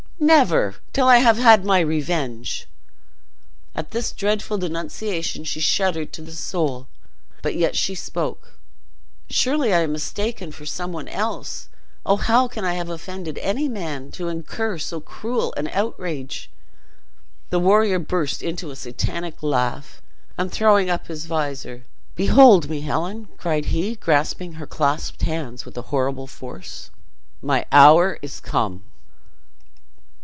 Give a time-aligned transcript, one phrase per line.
[0.23, 2.67] "Never, till I have had my revenge!"
[3.73, 6.85] At this dreadful denunciation she shuddered to the soul,
[7.41, 8.59] but yet she spoke:
[9.31, 11.69] "Surely I am mistaken for some one else!
[12.05, 16.51] Oh, how can I have offended any man to incur so cruel an outrage?"
[17.49, 20.03] The warrior burst into a satanic laugh,
[20.37, 25.75] and, throwing up his visor, "Behold me, Helen!" cried he, grasping her clasped hands with
[25.79, 26.91] a horrible force,
[27.41, 28.83] "My hour is come!"